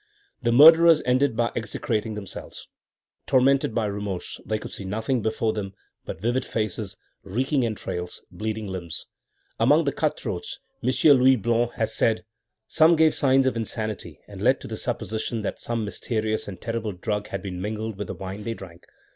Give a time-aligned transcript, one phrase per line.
[0.41, 2.67] The murderers ended by execrating themselves.
[3.27, 8.65] Tormented by remorse, they could see nothing before them but vivid faces, reeking entrails, bleeding
[8.65, 9.05] limbs.
[9.59, 10.89] "Among the cut throats," M.
[11.15, 12.25] Louis Blanc has said,
[12.67, 16.93] "some gave signs of insanity that led to the supposition that some mysterious and terrible
[16.93, 18.85] drug had been mingled with the wine they drank."